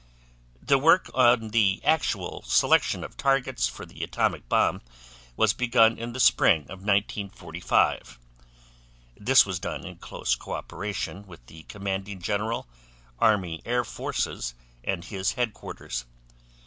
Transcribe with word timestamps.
The 0.63 0.79
work 0.79 1.11
on 1.13 1.49
the 1.49 1.79
actual 1.83 2.41
selection 2.41 3.03
of 3.03 3.15
targets 3.15 3.67
for 3.67 3.85
the 3.85 4.01
atomic 4.03 4.49
bomb 4.49 4.81
was 5.37 5.53
begun 5.53 5.99
in 5.99 6.11
the 6.11 6.19
spring 6.19 6.61
of 6.71 6.79
1945. 6.81 8.17
This 9.15 9.45
was 9.45 9.59
done 9.59 9.85
in 9.85 9.97
close 9.97 10.33
cooperation 10.33 11.27
with 11.27 11.45
the 11.45 11.61
Commanding 11.69 12.19
General, 12.19 12.67
Army 13.19 13.61
Air 13.63 13.83
Forces, 13.83 14.55
and 14.83 15.05
his 15.05 15.33
Headquarters. 15.33 16.05